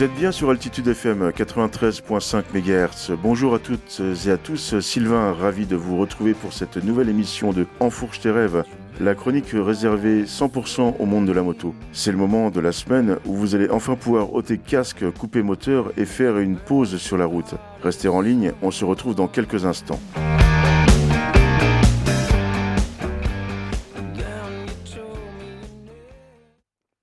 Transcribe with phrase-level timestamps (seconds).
[0.00, 3.18] Vous êtes bien sur Altitude FM 93.5 MHz.
[3.22, 4.80] Bonjour à toutes et à tous.
[4.80, 8.64] Sylvain, ravi de vous retrouver pour cette nouvelle émission de Enfourche tes rêves,
[8.98, 11.74] la chronique réservée 100% au monde de la moto.
[11.92, 15.92] C'est le moment de la semaine où vous allez enfin pouvoir ôter casque, couper moteur
[15.98, 17.56] et faire une pause sur la route.
[17.82, 20.00] Restez en ligne, on se retrouve dans quelques instants.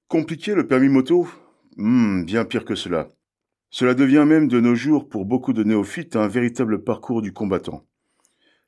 [0.07, 1.27] Compliqué le permis moto?
[1.77, 3.07] Hmm, bien pire que cela.
[3.69, 7.85] Cela devient même de nos jours pour beaucoup de néophytes un véritable parcours du combattant.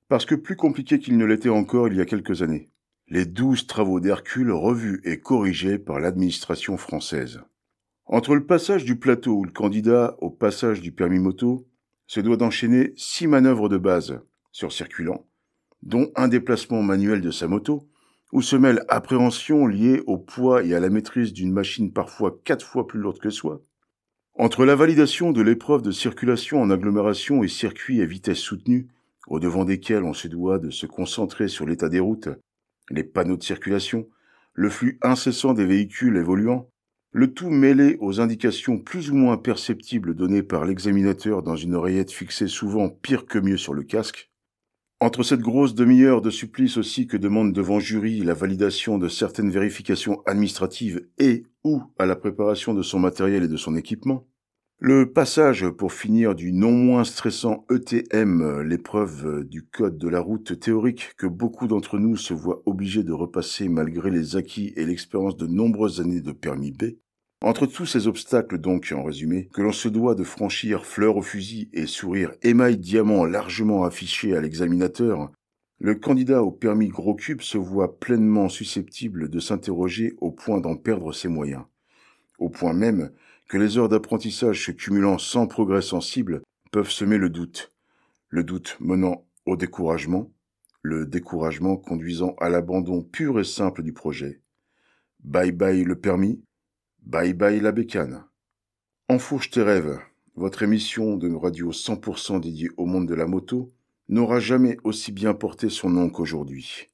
[0.10, 2.70] Parce que plus compliqué qu'il ne l'était encore il y a quelques années.
[3.08, 7.42] Les douze travaux d'Hercule revus et corrigés par l'administration française.
[8.06, 11.68] Entre le passage du plateau ou le candidat au passage du permis moto,
[12.06, 15.26] se doit d'enchaîner six manœuvres de base sur circulant,
[15.82, 17.90] dont un déplacement manuel de sa moto,
[18.32, 22.66] où se mêle appréhension liée au poids et à la maîtrise d'une machine parfois quatre
[22.66, 23.62] fois plus lourde que soi.
[24.36, 28.88] Entre la validation de l'épreuve de circulation en agglomération et circuit à vitesse soutenue,
[29.28, 32.30] au devant desquels on se doit de se concentrer sur l'état des routes,
[32.90, 34.08] les panneaux de circulation,
[34.54, 36.70] le flux incessant des véhicules évoluant,
[37.12, 42.12] le tout mêlé aux indications plus ou moins perceptibles données par l'examinateur dans une oreillette
[42.12, 44.30] fixée souvent pire que mieux sur le casque,
[45.02, 49.50] entre cette grosse demi-heure de supplice aussi que demande devant jury la validation de certaines
[49.50, 54.28] vérifications administratives et ou à la préparation de son matériel et de son équipement,
[54.82, 60.58] le passage pour finir du non moins stressant ETM, l'épreuve du code de la route
[60.60, 65.36] théorique que beaucoup d'entre nous se voient obligés de repasser malgré les acquis et l'expérience
[65.36, 66.96] de nombreuses années de permis B,
[67.42, 71.22] entre tous ces obstacles donc, en résumé, que l'on se doit de franchir fleur au
[71.22, 75.32] fusil et sourire émail diamant largement affiché à l'examinateur,
[75.80, 80.76] le candidat au permis gros cube se voit pleinement susceptible de s'interroger au point d'en
[80.76, 81.64] perdre ses moyens.
[82.38, 83.12] Au point même
[83.48, 87.72] que les heures d'apprentissage se cumulant sans progrès sensible peuvent semer le doute.
[88.28, 90.30] Le doute menant au découragement,
[90.82, 94.42] le découragement conduisant à l'abandon pur et simple du projet.
[95.24, 96.42] Bye bye le permis,
[97.04, 98.24] Bye bye la bécane.
[99.08, 100.00] Enfourche tes rêves,
[100.36, 103.72] votre émission de radio 100% dédiée au monde de la moto,
[104.10, 106.90] n'aura jamais aussi bien porté son nom qu'aujourd'hui.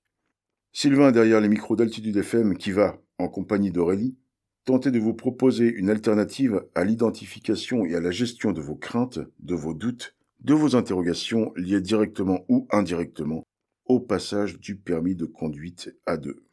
[0.72, 4.16] Sylvain derrière les micros d'Altitude FM qui va, en compagnie d'Aurélie,
[4.64, 9.20] tenter de vous proposer une alternative à l'identification et à la gestion de vos craintes,
[9.40, 13.44] de vos doutes, de vos interrogations liées directement ou indirectement
[13.86, 16.44] au passage du permis de conduite à deux.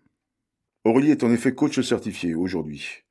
[0.85, 3.05] Aurélie est en effet coach certifié aujourd'hui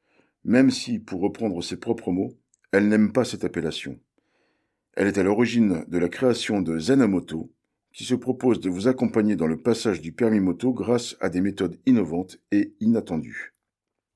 [0.44, 2.34] même si, pour reprendre ses propres mots,
[2.72, 4.00] elle n'aime pas cette appellation.
[4.94, 7.54] Elle est à l'origine de la création de Zenamoto,
[7.94, 11.42] qui se propose de vous accompagner dans le passage du permis moto grâce à des
[11.42, 13.54] méthodes innovantes et inattendues.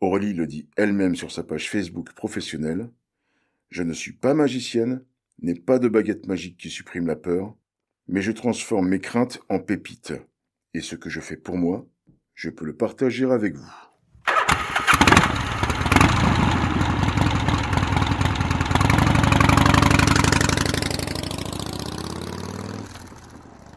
[0.01, 2.89] Aurélie le dit elle-même sur sa page Facebook professionnelle.
[3.69, 5.03] Je ne suis pas magicienne,
[5.41, 7.55] n'ai pas de baguette magique qui supprime la peur,
[8.07, 10.13] mais je transforme mes craintes en pépites.
[10.73, 11.87] Et ce que je fais pour moi,
[12.33, 13.73] je peux le partager avec vous.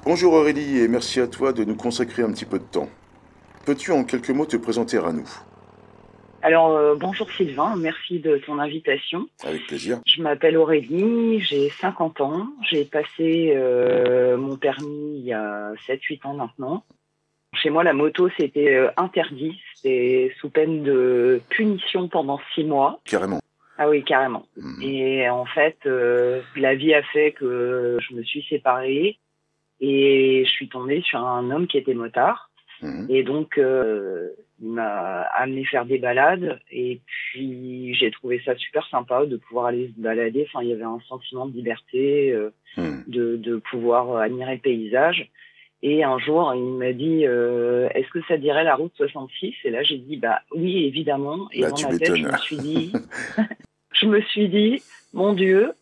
[0.08, 2.88] Bonjour Aurélie et merci à toi de nous consacrer un petit peu de temps.
[3.66, 5.28] Peux-tu en quelques mots te présenter à nous?
[6.40, 9.28] Alors euh, bonjour Sylvain, merci de ton invitation.
[9.44, 10.00] Avec plaisir.
[10.06, 16.26] Je m'appelle Aurélie, j'ai 50 ans, j'ai passé euh, mon permis il y a 7-8
[16.26, 16.84] ans maintenant.
[17.52, 22.98] Chez moi la moto c'était euh, interdit, c'était sous peine de punition pendant 6 mois.
[23.04, 23.40] Carrément.
[23.76, 24.46] Ah oui, carrément.
[24.56, 24.82] Mhm.
[24.82, 25.78] Et en fait,
[26.56, 29.18] la vie a fait que je me suis séparée
[29.80, 32.50] et je suis tombée sur un homme qui était motard.
[32.82, 33.06] Mhm.
[33.08, 34.28] Et donc, euh,
[34.60, 36.60] il m'a amené faire des balades.
[36.70, 40.46] Et puis, j'ai trouvé ça super sympa de pouvoir aller se balader.
[40.48, 43.04] Enfin, il y avait un sentiment de liberté, euh, mhm.
[43.06, 45.30] de, de pouvoir admirer le paysage.
[45.82, 49.70] Et un jour, il m'a dit euh, Est-ce que ça dirait la route 66 Et
[49.70, 51.48] là, j'ai dit Bah oui, évidemment.
[51.52, 52.92] Et bah, dans ma tête, je me suis dit,
[53.92, 54.82] je me suis dit,
[55.12, 55.72] mon Dieu,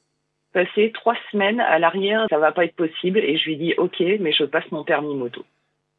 [0.57, 3.19] passer trois semaines à l'arrière, ça va pas être possible.
[3.19, 5.45] Et je lui dis, ok, mais je passe mon permis moto.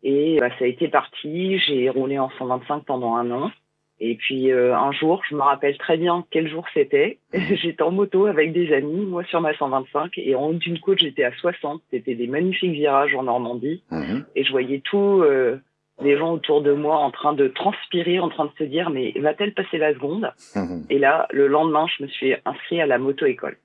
[0.01, 1.59] Et bah, ça a été parti.
[1.59, 3.51] J'ai roulé en 125 pendant un an.
[3.99, 7.19] Et puis euh, un jour, je me rappelle très bien quel jour c'était.
[7.33, 10.99] j'étais en moto avec des amis, moi sur ma 125, et en haut d'une côte,
[10.99, 11.81] j'étais à 60.
[11.91, 14.25] C'était des magnifiques virages en Normandie, mhm.
[14.35, 15.57] et je voyais tous euh,
[15.99, 19.13] les gens autour de moi en train de transpirer, en train de se dire mais
[19.19, 20.31] va-t-elle passer la seconde?
[20.55, 20.85] Mhm.
[20.91, 23.57] Et là, le lendemain, je me suis inscrit à la moto école.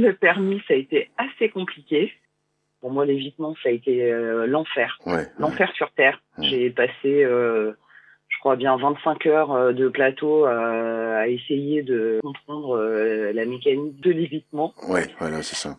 [0.00, 2.12] Le permis, ça a été assez compliqué.
[2.80, 4.98] Pour moi, l'évitement, ça a été euh, l'enfer.
[5.38, 6.22] L'enfer sur Terre.
[6.38, 7.72] J'ai passé, euh,
[8.28, 12.78] je crois bien 25 heures de plateau à essayer de comprendre
[13.32, 14.74] la mécanique de l'évitement.
[14.88, 15.78] Ouais, voilà, c'est ça.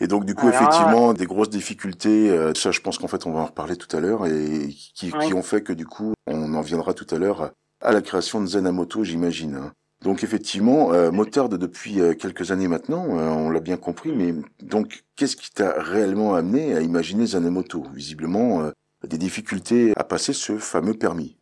[0.00, 2.30] Et donc du coup, effectivement, des grosses difficultés.
[2.54, 5.34] ça, je pense qu'en fait, on va en reparler tout à l'heure, et qui, qui,
[5.34, 7.52] ont fait que du coup, on en viendra tout à l'heure
[7.82, 9.56] à la création de Zenamoto, j'imagine.
[9.56, 9.72] Hein.
[10.04, 14.32] Donc effectivement, euh, motarde depuis euh, quelques années maintenant, euh, on l'a bien compris, mais
[14.60, 18.70] donc qu'est-ce qui t'a réellement amené à imaginer Zenamoto Visiblement, euh,
[19.06, 21.36] des difficultés à passer ce fameux permis.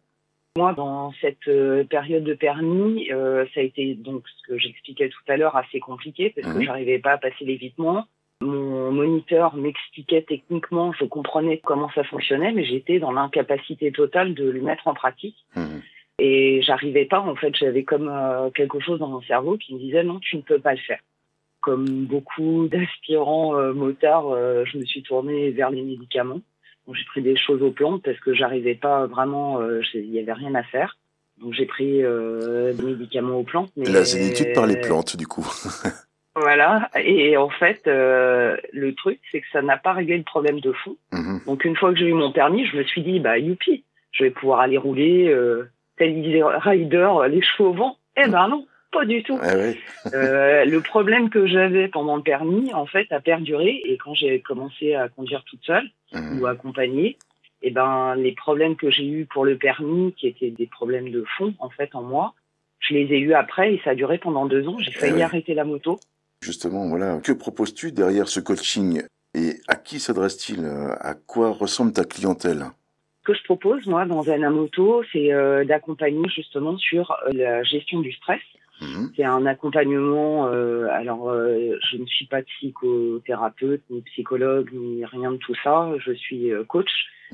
[0.59, 1.49] Moi, dans cette
[1.89, 6.31] période de permis, ça a été donc ce que j'expliquais tout à l'heure assez compliqué
[6.35, 6.65] parce que mhm.
[6.65, 8.07] j'arrivais pas à passer l'évitement.
[8.41, 14.51] Mon moniteur m'expliquait techniquement, je comprenais comment ça fonctionnait, mais j'étais dans l'incapacité totale de
[14.51, 15.37] le mettre en pratique.
[15.55, 15.83] Mhm.
[16.23, 19.79] Et j'arrivais pas, en fait, j'avais comme euh, quelque chose dans mon cerveau qui me
[19.79, 21.01] disait non, tu ne peux pas le faire.
[21.63, 26.43] Comme beaucoup d'aspirants euh, motards, euh, je me suis tournée vers les médicaments.
[26.87, 29.61] Donc j'ai pris des choses aux plantes parce que j'arrivais pas vraiment,
[29.95, 30.99] il y avait rien à faire.
[31.41, 33.71] Donc j'ai pris des médicaments aux plantes.
[33.77, 33.87] Mais...
[33.87, 35.47] La zénitude par les plantes, du coup.
[36.37, 36.89] Voilà.
[37.05, 40.97] Et en fait, le truc, c'est que ça n'a pas réglé le problème de fond.
[41.13, 41.41] Mhm.
[41.45, 44.25] Donc une fois que j'ai eu mon permis, je me suis dit, bah youpi, je
[44.25, 45.29] vais pouvoir aller rouler
[46.01, 47.97] tel Rider, les chevaux au vent.
[48.17, 49.39] Eh ben non, pas du tout.
[49.43, 49.53] Ah
[50.15, 53.83] euh, le problème que j'avais pendant le permis, en fait, a perduré.
[53.85, 56.41] Et quand j'ai commencé à conduire toute seule mmh.
[56.41, 57.19] ou accompagnée,
[57.63, 61.25] eh ben les problèmes que j'ai eus pour le permis, qui étaient des problèmes de
[61.37, 62.33] fond en fait en moi,
[62.79, 64.79] je les ai eus après et ça a duré pendant deux ans.
[64.79, 66.01] J'ai failli eh arrêter la moto.
[66.43, 67.21] Justement, voilà.
[67.23, 69.03] Que proposes-tu derrière ce coaching
[69.35, 70.65] et à qui s'adresse-t-il?
[70.99, 72.65] À quoi ressemble ta clientèle?
[73.31, 78.13] Que je propose, moi, dans Anamoto, c'est euh, d'accompagner justement sur euh, la gestion du
[78.13, 78.41] stress.
[78.81, 79.13] Mhm.
[79.15, 80.49] C'est un accompagnement.
[80.49, 85.93] Euh, alors, je ne suis pas psychothérapeute, ni psychologue, ni rien de tout ça.
[85.99, 86.91] Je suis coach.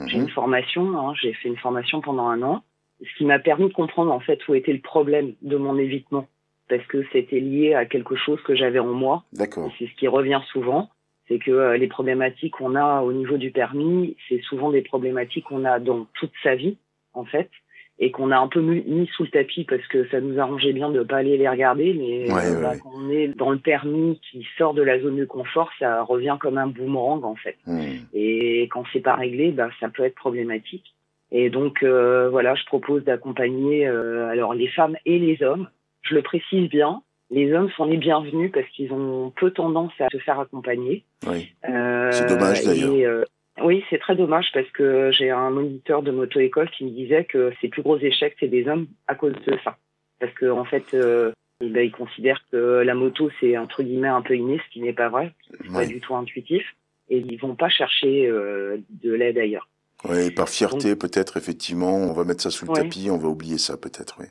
[0.06, 0.24] J'ai mhm.
[0.24, 0.98] une formation.
[0.98, 2.62] Hein, J'ai fait une formation pendant un an,
[3.00, 6.26] ce qui m'a permis de comprendre en fait où était le problème de mon évitement,
[6.68, 9.22] parce que c'était lié à quelque chose que j'avais en moi.
[9.32, 9.70] D'accord.
[9.78, 10.90] C'est ce qui revient souvent
[11.28, 15.44] c'est que euh, les problématiques qu'on a au niveau du permis, c'est souvent des problématiques
[15.44, 16.76] qu'on a dans toute sa vie,
[17.14, 17.50] en fait,
[17.98, 20.90] et qu'on a un peu mis sous le tapis parce que ça nous arrangeait bien
[20.90, 24.20] de ne pas aller les regarder, mais euh, bah, quand on est dans le permis
[24.30, 27.56] qui sort de la zone de confort, ça revient comme un boomerang, en fait.
[27.66, 27.80] Hmm.
[28.12, 30.94] Et quand c'est pas réglé, bah, ça peut être problématique.
[31.32, 35.68] Et donc, euh, voilà, je propose d'accompagner alors les femmes et les hommes.
[36.02, 40.08] Je le précise bien, les hommes sont les bienvenus parce qu'ils ont peu tendance à
[40.10, 41.04] se faire accompagner.
[41.26, 41.52] Oui.
[41.68, 42.92] Euh, c'est dommage d'ailleurs.
[42.92, 43.24] Euh,
[43.62, 47.52] oui, c'est très dommage parce que j'ai un moniteur de moto-école qui me disait que
[47.60, 49.76] ses plus gros échecs, c'est des hommes à cause de ça.
[50.20, 54.08] Parce qu'en en fait, euh, eh ben, ils considèrent que la moto, c'est entre guillemets
[54.08, 55.32] un peu inné, ce qui n'est pas vrai.
[55.50, 56.64] C'est pas du tout intuitif.
[57.08, 59.68] Et ils vont pas chercher de l'aide ailleurs.
[60.08, 63.58] Oui, par fierté peut-être, effectivement, on va mettre ça sous le tapis, on va oublier
[63.58, 64.26] ça peut-être, oui.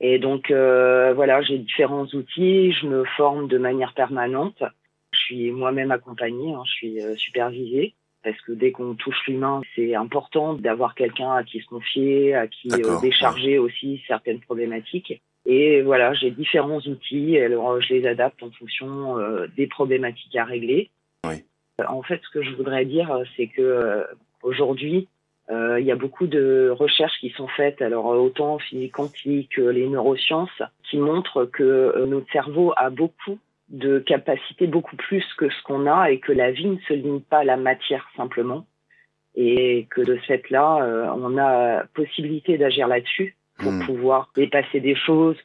[0.00, 4.62] Et donc euh, voilà, j'ai différents outils, je me forme de manière permanente.
[5.12, 9.62] Je suis moi-même accompagnée, hein, je suis euh, supervisée parce que dès qu'on touche l'humain,
[9.76, 15.22] c'est important d'avoir quelqu'un à qui se confier, à qui euh, décharger aussi certaines problématiques.
[15.46, 20.44] Et voilà, j'ai différents outils, alors je les adapte en fonction euh, des problématiques à
[20.44, 20.90] régler.
[21.24, 21.44] Oui.
[21.86, 24.04] En fait, ce que je voudrais dire, c'est que
[24.42, 25.15] aujourd'hui, euh,
[25.50, 29.88] il y a beaucoup de recherches qui sont faites, alors autant en physique quantique, les
[29.88, 33.38] neurosciences, qui montrent que euh, notre cerveau a beaucoup
[33.68, 37.28] de capacités, beaucoup plus que ce qu'on a, et que la vie ne se limite
[37.28, 38.66] pas à la matière simplement,
[39.34, 43.86] et que de ce fait-là, euh, on a possibilité d'agir là-dessus pour hmm.
[43.86, 45.36] pouvoir dépasser des choses,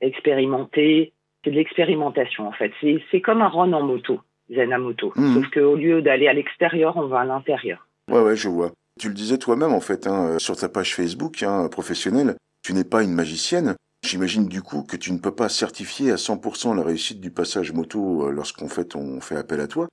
[0.00, 1.12] expérimenter.
[1.44, 2.72] C'est de l'expérimentation en fait.
[3.10, 5.34] C'est comme un run en moto, zen à moto, hmm.
[5.34, 7.86] sauf qu'au lieu d'aller à l'extérieur, on va à l'intérieur.
[8.10, 8.72] Ouais, ouais, je vois.
[8.98, 12.72] Tu le disais toi-même en fait hein, euh, sur ta page Facebook hein, professionnelle, tu
[12.72, 13.74] n'es pas une magicienne.
[14.06, 17.72] J'imagine du coup que tu ne peux pas certifier à 100% la réussite du passage
[17.72, 19.88] moto euh, lorsqu'on fait on fait appel à toi.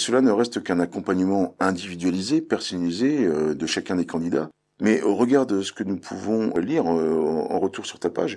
[0.00, 4.50] Cela ne reste qu'un accompagnement individualisé, personnalisé euh, de chacun des candidats.
[4.80, 8.36] Mais au regard de ce que nous pouvons lire en retour sur ta page,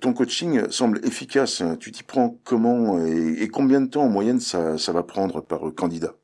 [0.00, 1.62] ton coaching semble efficace.
[1.78, 5.60] Tu t'y prends comment et, combien de temps en moyenne ça, ça va prendre par
[5.74, 6.14] candidat?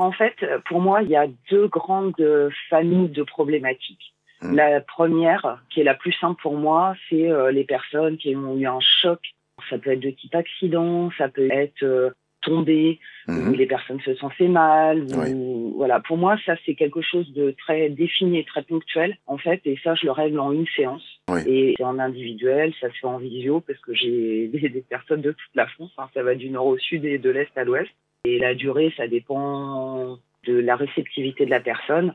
[0.00, 0.34] En fait,
[0.66, 4.14] pour moi, il y a deux grandes familles de problématiques.
[4.42, 4.54] Hmm.
[4.54, 8.56] La première, qui est la plus simple pour moi, c'est euh, les personnes qui ont
[8.56, 9.20] eu un choc.
[9.68, 13.52] Ça peut être de type accident, ça peut être euh, tombé, hmm.
[13.52, 15.04] les personnes se sont fait mal.
[15.34, 19.36] Ou, Voilà, pour moi, ça c'est quelque chose de très défini et très ponctuel en
[19.36, 21.04] fait, et ça je le règle en une séance.
[21.46, 25.32] Et c'est en individuel, ça se fait en visio parce que j'ai des, personnes de
[25.32, 25.92] toute la France.
[25.98, 26.08] Hein.
[26.14, 27.90] ça va du nord au sud et de l'est à l'ouest.
[28.24, 32.14] Et la durée, ça dépend de la réceptivité de la personne.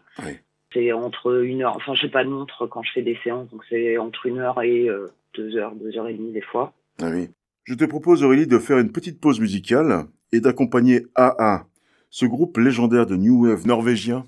[0.73, 3.61] C'est entre une heure, enfin, j'ai pas de montre quand je fais des séances, donc
[3.69, 4.89] c'est entre une heure et
[5.33, 6.73] deux heures, deux heures et demie des fois.
[7.01, 7.29] Ah oui.
[7.63, 11.65] Je te propose, Aurélie, de faire une petite pause musicale et d'accompagner AA,
[12.09, 14.25] ce groupe légendaire de New Wave norvégien,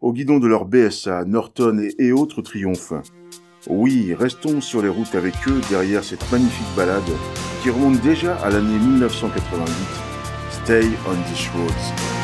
[0.00, 2.92] au guidon de leur BSA, Norton et, autres triomphes.
[3.68, 7.02] Oui, restons sur les routes avec eux derrière cette magnifique balade
[7.62, 10.15] qui remonte déjà à l'année 1988.
[10.66, 12.15] Stay on these roads.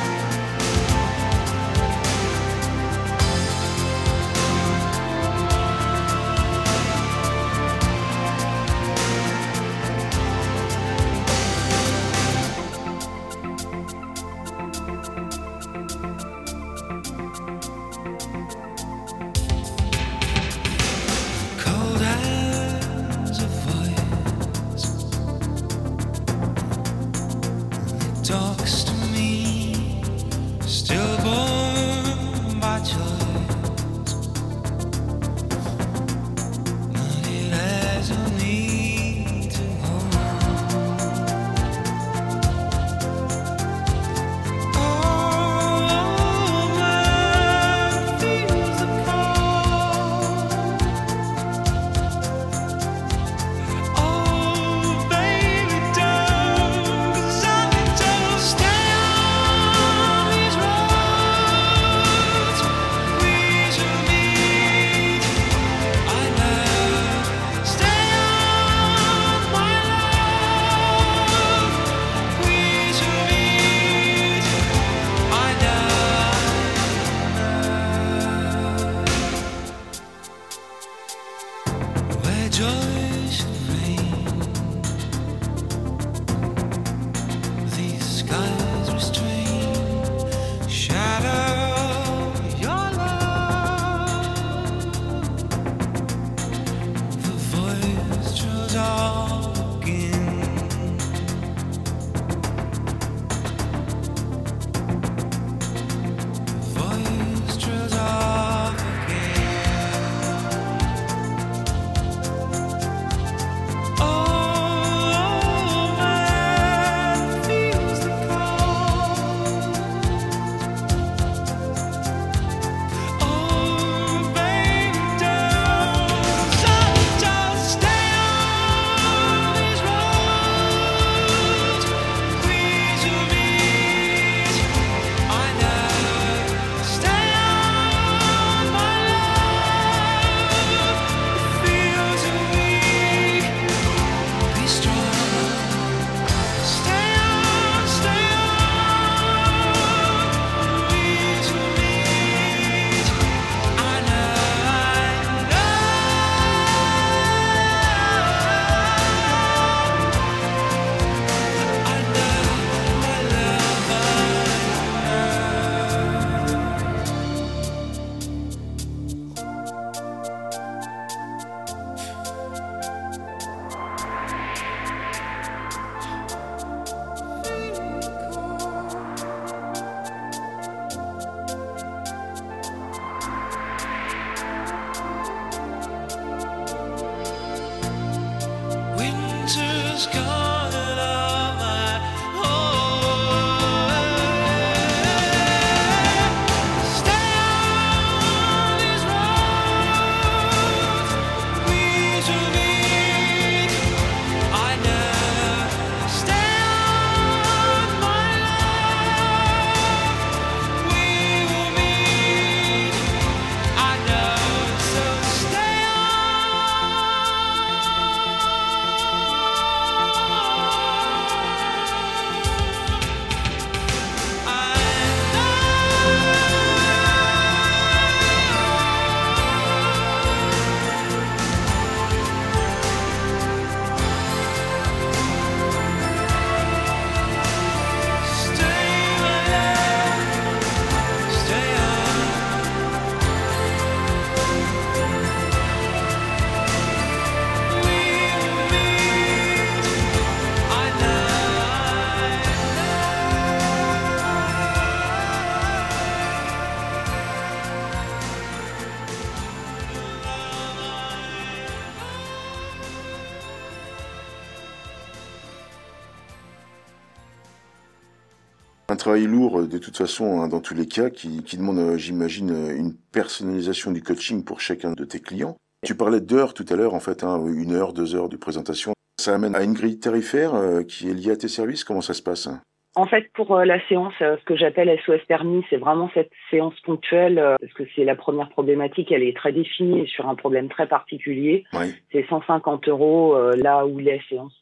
[268.97, 272.95] Travail lourd de toute façon hein, dans tous les cas qui, qui demande, j'imagine, une
[273.13, 275.57] personnalisation du coaching pour chacun de tes clients.
[275.85, 278.93] Tu parlais d'heures tout à l'heure, en fait, hein, une heure, deux heures de présentation.
[279.19, 280.53] Ça amène à une grille tarifaire
[280.87, 281.85] qui est liée à tes services.
[281.85, 282.49] Comment ça se passe?
[282.95, 286.31] En fait, pour euh, la séance, euh, ce que j'appelle SOS permis, c'est vraiment cette
[286.51, 290.35] séance ponctuelle, euh, parce que c'est la première problématique, elle est très définie sur un
[290.35, 291.65] problème très particulier.
[292.13, 294.61] C'est 150 euros là où les séances,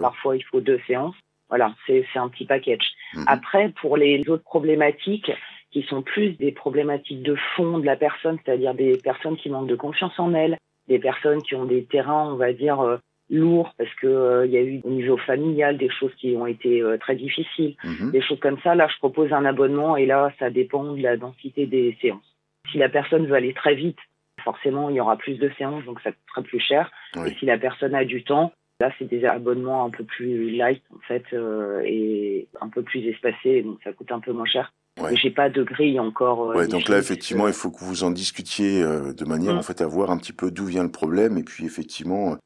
[0.00, 1.14] parfois il faut deux séances.
[1.50, 2.92] Voilà, c'est un petit package.
[3.14, 3.24] Mhm.
[3.26, 5.30] Après, pour les autres problématiques,
[5.72, 9.68] qui sont plus des problématiques de fond de la personne, c'est-à-dire des personnes qui manquent
[9.68, 12.98] de confiance en elles, des personnes qui ont des terrains, on va dire,
[13.30, 16.46] lourd parce que euh, il y a eu au niveau familial des choses qui ont
[16.46, 18.10] été euh, très difficiles, mhm.
[18.10, 18.74] des choses comme ça.
[18.74, 22.36] Là, je propose un abonnement et là, ça dépend de la densité des séances.
[22.70, 23.98] Si la personne veut aller très vite,
[24.42, 26.90] forcément, il y aura plus de séances, donc ça coûtera plus cher.
[27.26, 30.82] Et si la personne a du temps, là, c'est des abonnements un peu plus light
[30.94, 34.72] en fait euh, et un peu plus espacés, donc ça coûte un peu moins cher.
[35.00, 35.16] Ouais.
[35.16, 36.48] j'ai pas de grille encore.
[36.48, 39.58] ouais, donc là, effectivement, il faut que vous en discutiez de manière, mm.
[39.58, 42.36] en fait, à voir un petit peu d'où vient le problème et puis effectivement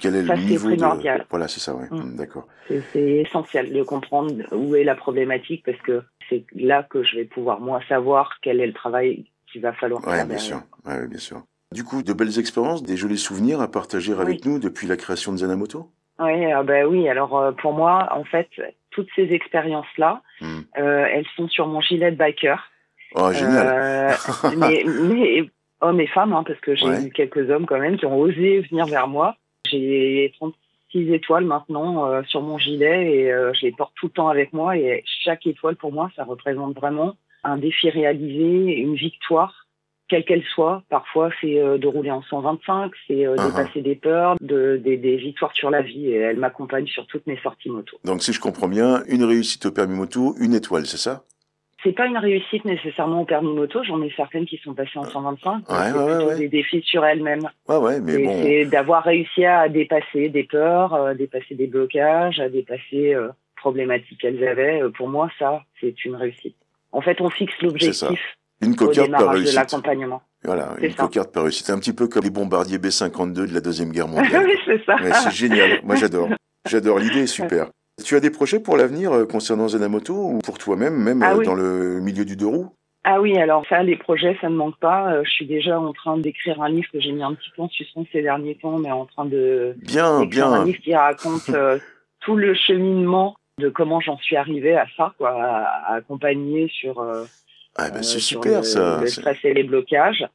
[0.00, 1.26] quel est le niveau primordial.
[1.30, 1.86] Voilà, c'est ça, ouais.
[1.90, 2.12] Mm.
[2.12, 2.46] Mm, d'accord.
[2.68, 7.24] C'est essentiel de comprendre où est la problématique parce que c'est là que je vais
[7.24, 10.26] pouvoir, moi, savoir quel est le travail qu'il va falloir faire.
[10.26, 10.62] Bien sûr.
[10.84, 11.42] Ouais, bien sûr.
[11.74, 15.32] Du coup, de belles expériences, des jolis souvenirs à partager avec nous depuis la création
[15.32, 15.90] de Zanamoto?
[16.18, 17.08] Oui, ben oui.
[17.08, 18.48] Alors, euh, pour moi, en fait,
[18.90, 20.60] toutes ces expériences-là, mm.
[20.78, 22.70] euh, elles sont sur mon gilet de biker.
[23.16, 23.66] Oh, génial.
[23.66, 24.12] Euh,
[24.56, 25.50] mais, mais
[25.80, 28.60] hommes et femmes, hein, parce que j'ai eu quelques hommes quand même qui ont osé
[28.60, 29.36] venir vers moi
[29.70, 34.12] j'ai 36 étoiles maintenant euh, sur mon gilet et euh, je les porte tout le
[34.12, 34.76] temps avec moi.
[34.76, 39.63] Et chaque étoile, pour moi, ça représente vraiment un défi réalisé, une victoire,
[40.08, 40.82] quelle qu'elle soit.
[40.90, 43.46] Parfois, c'est euh, de rouler en 125, c'est uh-huh.
[43.46, 46.08] dépasser des peurs, de, des, des, victoires sur la vie.
[46.08, 47.98] Et elle m'accompagne sur toutes mes sorties moto.
[48.04, 51.24] Donc, si je comprends bien, une réussite au permis moto, une étoile, c'est ça?
[51.84, 53.84] C'est pas une réussite nécessairement au permis moto.
[53.84, 55.68] J'en ai certaines qui sont passées en 125.
[55.68, 57.46] Ouais, c'est plutôt des défis sur elles-mêmes.
[57.68, 58.42] Ouais, ouais, mais bon.
[58.42, 63.28] C'est d'avoir réussi à dépasser des peurs, à euh, dépasser des blocages, à dépasser euh,
[63.56, 64.82] problématiques qu'elles avaient.
[64.82, 66.56] Euh, pour moi, ça, c'est une réussite.
[66.90, 68.20] En fait, on fixe l'objectif.
[68.64, 69.54] Une cocarde par réussite.
[69.54, 70.22] l'accompagnement.
[70.44, 71.70] Voilà, une cocarde par réussite.
[71.70, 74.46] Un petit peu comme les bombardiers B-52 de la Deuxième Guerre mondiale.
[74.46, 74.96] oui, c'est ça.
[75.22, 75.80] c'est génial.
[75.84, 76.28] Moi, j'adore.
[76.66, 77.66] J'adore l'idée, super.
[78.02, 81.44] Tu as des projets pour l'avenir euh, concernant Zenamoto ou pour toi-même, même, ah euh,
[81.44, 82.70] dans le milieu du deux roues
[83.06, 85.12] ah oui, alors ça, les projets, ça ne manque pas.
[85.12, 87.60] Euh, je suis déjà en train d'écrire un livre que j'ai mis un petit peu
[87.60, 90.50] en suspens ces derniers temps, mais en train de bien, bien.
[90.50, 91.50] un livre qui raconte
[92.20, 97.04] tout le cheminement de comment j'en suis arrivé à ça, quoi, à, accompagner sur,
[97.76, 99.00] ah ben c'est super le, ça.
[99.00, 100.26] le stress et les blocages.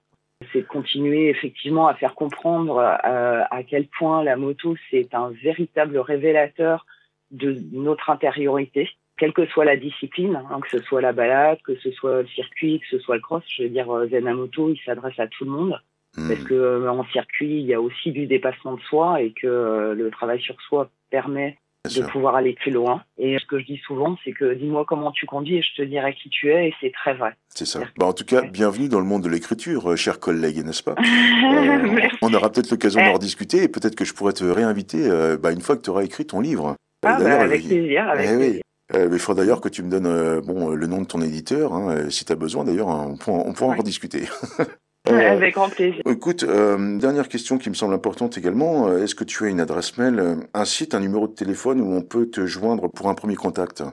[0.53, 5.97] C'est de continuer effectivement à faire comprendre à quel point la moto c'est un véritable
[5.97, 6.85] révélateur
[7.31, 11.75] de notre intériorité, quelle que soit la discipline, hein, que ce soit la balade, que
[11.75, 13.43] ce soit le circuit, que ce soit le cross.
[13.47, 15.79] Je veux dire, euh, Zenamoto, il s'adresse à tout le monde.
[16.17, 16.27] Hmm.
[16.27, 19.45] Parce que euh, en circuit, il y a aussi du dépassement de soi et que
[19.45, 21.57] euh, le travail sur soi permet
[21.95, 23.03] de pouvoir aller plus loin.
[23.17, 25.81] Et ce que je dis souvent, c'est que dis-moi comment tu conduis et je te
[25.81, 27.33] dirai qui tu es, et c'est très vrai.
[27.49, 27.81] C'est ça.
[27.97, 30.95] Bah, en tout cas, bienvenue dans le monde de l'écriture, chers collègues, n'est-ce pas
[32.21, 35.09] On aura peut-être l'occasion d'en rediscuter et peut-être que je pourrais te réinviter
[35.41, 36.75] bah, une fois que tu auras écrit ton livre.
[37.05, 38.07] Ah, bah, avec plaisir.
[38.09, 38.61] Avec eh plaisir.
[38.95, 41.73] Euh, il faut d'ailleurs que tu me donnes euh, bon, le nom de ton éditeur,
[41.73, 44.23] hein, euh, si tu as besoin d'ailleurs, hein, on pourra, on pourra en rediscuter.
[45.09, 46.01] avec grand plaisir.
[46.09, 50.21] Écoute, dernière question qui me semble importante également, est-ce que tu as une adresse mail,
[50.53, 53.83] un site, un numéro de téléphone où on peut te joindre pour un premier contact?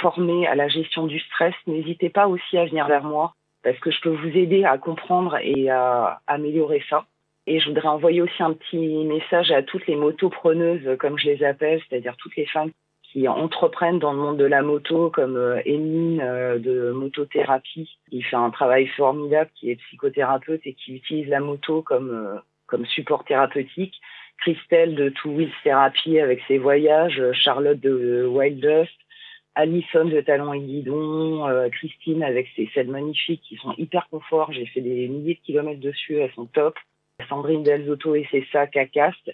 [0.02, 1.54] formés à la gestion du stress.
[1.66, 3.34] N'hésitez pas aussi à venir vers moi
[3.64, 7.06] parce que je peux vous aider à comprendre et à améliorer ça.
[7.48, 11.44] Et je voudrais envoyer aussi un petit message à toutes les motopreneuses, comme je les
[11.44, 12.72] appelle, c'est-à-dire toutes les femmes
[13.04, 18.22] qui entreprennent dans le monde de la moto, comme euh, Émine euh, de motothérapie, qui
[18.22, 23.24] fait un travail formidable, qui est psychothérapeute et qui utilise la moto comme comme support
[23.24, 23.96] thérapeutique,
[24.40, 28.94] Christelle de Two Wheels Therapy avec ses voyages, Charlotte de Wild Dust,
[29.58, 34.52] Alison de Talon et Guidon, euh, Christine avec ses selles magnifiques qui sont hyper confort.
[34.52, 36.78] J'ai fait des milliers de kilomètres dessus, elles sont top.
[37.28, 39.32] Sandrine Delzotto et ses sacs à casque.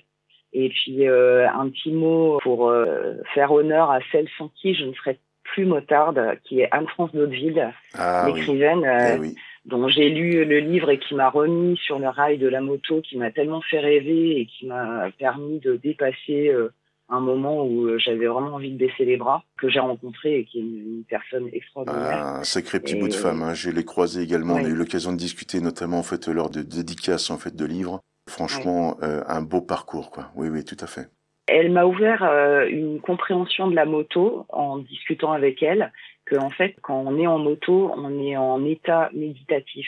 [0.53, 4.85] Et puis euh, un petit mot pour euh, faire honneur à celle sans qui je
[4.85, 8.85] ne serais plus motarde, qui est Anne-France Daudeville, ah l'écrivaine.
[8.85, 12.47] Eh oui dont j'ai lu le livre et qui m'a remis sur le rail de
[12.47, 16.73] la moto, qui m'a tellement fait rêver et qui m'a permis de dépasser euh,
[17.09, 20.45] un moment où euh, j'avais vraiment envie de baisser les bras, que j'ai rencontré et
[20.45, 22.01] qui est une, personne extraordinaire.
[22.01, 23.43] Ah, un sacré petit bout de femme.
[23.43, 23.53] Hein.
[23.53, 24.55] Je l'ai croisé également.
[24.55, 27.65] On a eu l'occasion de discuter, notamment en fait lors de dédicaces en fait de
[27.65, 28.01] livres.
[28.29, 30.31] Franchement, euh, un beau parcours, quoi.
[30.35, 31.09] Oui, oui, tout à fait.
[31.47, 35.91] Elle m'a ouvert euh, une compréhension de la moto en discutant avec elle,
[36.25, 39.87] que en fait, quand on est en moto, on est en état méditatif.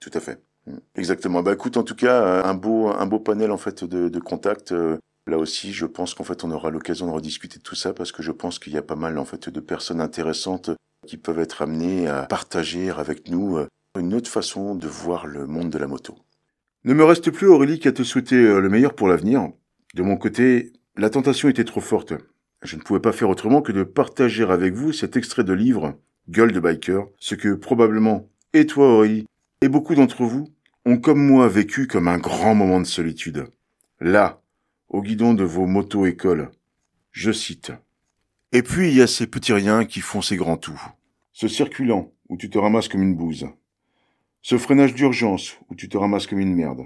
[0.00, 0.38] Tout à fait.
[0.66, 0.76] Mm.
[0.94, 1.42] Exactement.
[1.42, 4.72] Bah écoute, en tout cas, un beau, un beau panel en fait de, de contacts.
[5.26, 8.12] Là aussi, je pense qu'en fait, on aura l'occasion de rediscuter de tout ça parce
[8.12, 10.70] que je pense qu'il y a pas mal en fait de personnes intéressantes
[11.06, 13.66] qui peuvent être amenées à partager avec nous euh,
[13.98, 16.18] une autre façon de voir le monde de la moto.
[16.84, 19.50] Ne me reste plus Aurélie qu'à te souhaiter euh, le meilleur pour l'avenir.
[19.94, 22.12] De mon côté, la tentation était trop forte.
[22.62, 25.98] Je ne pouvais pas faire autrement que de partager avec vous cet extrait de livre,
[26.28, 29.26] Gueule de Biker, ce que probablement, et toi Aurélie,
[29.62, 30.52] et beaucoup d'entre vous,
[30.84, 33.46] ont comme moi vécu comme un grand moment de solitude.
[34.00, 34.42] Là,
[34.94, 36.52] au guidon de vos moto-écoles.
[37.10, 37.72] Je cite.
[38.52, 40.92] Et puis il y a ces petits riens qui font ces grands tours.
[41.32, 43.48] Ce circulant où tu te ramasses comme une bouse.
[44.42, 46.84] Ce freinage d'urgence où tu te ramasses comme une merde.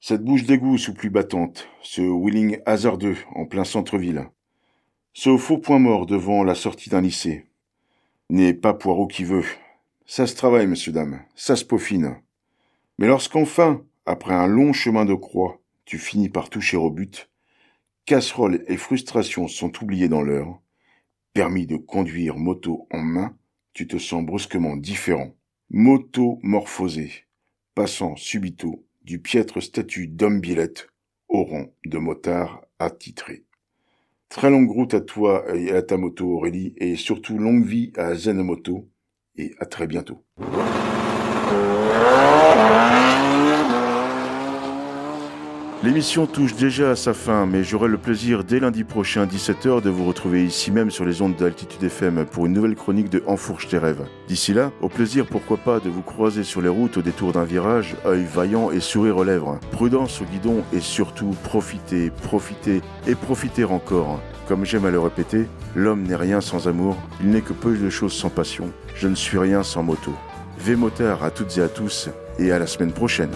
[0.00, 4.28] Cette bouche d'égout sous pluie battante, ce wheeling hasardeux en plein centre-ville.
[5.12, 7.46] Ce faux point mort devant la sortie d'un lycée.
[8.28, 9.44] N'est pas poireau qui veut.
[10.04, 12.16] Ça se travaille, messieurs, dames, ça se peaufine.
[12.98, 17.30] Mais lorsqu'enfin, après un long chemin de croix, tu finis par toucher au but,
[18.06, 20.60] casserole et frustration sont oubliées dans l'heure,
[21.32, 23.36] permis de conduire moto en main,
[23.72, 25.34] tu te sens brusquement différent,
[25.70, 27.10] moto morphosé,
[27.74, 30.88] passant subito du piètre statut d'homme billette
[31.28, 33.44] au rang de motard attitré.
[34.28, 38.14] Très longue route à toi et à ta moto Aurélie, et surtout longue vie à
[38.14, 38.88] Zen Moto,
[39.36, 40.24] et à très bientôt.
[45.94, 49.90] L'émission touche déjà à sa fin, mais j'aurai le plaisir dès lundi prochain 17h de
[49.90, 53.68] vous retrouver ici même sur les ondes d'Altitude FM pour une nouvelle chronique de Enfourche
[53.68, 54.02] tes rêves.
[54.26, 57.44] D'ici là, au plaisir pourquoi pas de vous croiser sur les routes au détour d'un
[57.44, 59.60] virage, œil vaillant et sourire aux lèvres.
[59.70, 64.20] Prudence au guidon et surtout profitez, profitez et profitez encore.
[64.48, 67.88] Comme j'aime à le répéter, l'homme n'est rien sans amour, il n'est que peu de
[67.88, 68.72] choses sans passion.
[68.96, 70.12] Je ne suis rien sans moto.
[70.58, 72.08] V motard à toutes et à tous
[72.40, 73.30] et à la semaine prochaine.